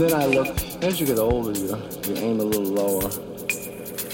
Then 0.00 0.14
I 0.14 0.24
look, 0.24 0.48
as 0.82 0.98
you 0.98 1.04
get 1.04 1.18
older, 1.18 1.52
you, 1.52 1.76
you 2.06 2.14
aim 2.16 2.40
a 2.40 2.42
little 2.42 2.64
lower. 2.64 3.10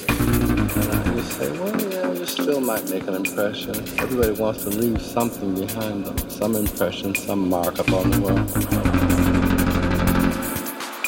And 0.08 0.90
I 0.90 1.14
just 1.14 1.38
say, 1.38 1.48
well, 1.60 1.80
yeah, 1.80 2.10
you 2.10 2.26
still 2.26 2.60
might 2.60 2.90
make 2.90 3.06
an 3.06 3.14
impression. 3.14 3.76
Everybody 4.00 4.32
wants 4.32 4.64
to 4.64 4.70
leave 4.70 5.00
something 5.00 5.54
behind 5.54 6.06
them, 6.06 6.28
some 6.28 6.56
impression, 6.56 7.14
some 7.14 7.48
mark 7.48 7.78
upon 7.78 8.10
the 8.10 8.20
world. 8.20 8.48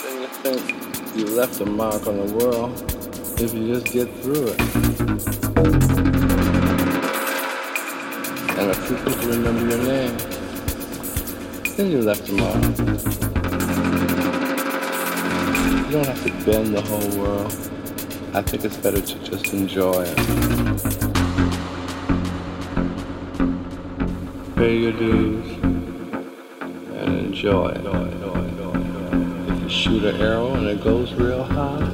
Then 0.04 0.20
you 0.22 0.28
think 0.44 1.16
you 1.16 1.26
left 1.34 1.60
a 1.60 1.66
mark 1.66 2.06
on 2.06 2.24
the 2.24 2.32
world 2.34 2.70
if 3.40 3.52
you 3.52 3.74
just 3.74 3.86
get 3.86 4.08
through 4.22 4.46
it. 4.46 4.60
And 8.56 8.70
a 8.70 8.74
few 8.74 8.96
people 8.98 9.26
remember 9.26 9.74
your 9.74 9.82
name. 9.82 10.16
Then 11.76 11.90
you 11.90 12.00
left 12.00 12.28
a 12.28 12.32
mark. 12.34 13.27
You 15.88 15.94
don't 15.94 16.06
have 16.06 16.22
to 16.22 16.30
bend 16.44 16.76
the 16.76 16.82
whole 16.82 17.18
world. 17.18 17.50
I 18.34 18.42
think 18.42 18.62
it's 18.66 18.76
better 18.76 19.00
to 19.00 19.18
just 19.24 19.54
enjoy 19.54 20.02
it. 20.06 20.16
Pay 24.54 24.76
your 24.76 24.92
dues 24.92 25.46
and 26.92 27.18
enjoy 27.18 27.68
it. 27.68 27.86
If 29.48 29.62
you 29.62 29.68
shoot 29.70 30.04
an 30.04 30.20
arrow 30.20 30.52
and 30.52 30.66
it 30.66 30.84
goes 30.84 31.14
real 31.14 31.44
high, 31.44 31.87